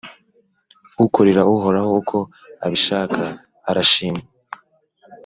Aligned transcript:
Ukorera 1.05 1.41
Uhoraho 1.53 1.91
uko 2.01 2.17
abishaka, 2.65 3.21
arashimwa, 3.69 4.23